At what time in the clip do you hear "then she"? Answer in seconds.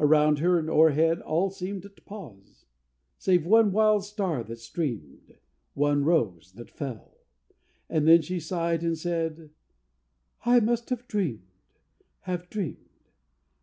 8.08-8.40